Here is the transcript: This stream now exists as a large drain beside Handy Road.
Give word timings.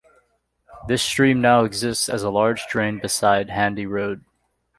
This 0.87 1.03
stream 1.03 1.41
now 1.41 1.63
exists 1.63 2.09
as 2.09 2.23
a 2.23 2.31
large 2.31 2.65
drain 2.65 2.97
beside 2.97 3.51
Handy 3.51 3.85
Road. 3.85 4.25